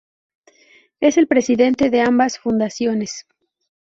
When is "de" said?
1.91-2.01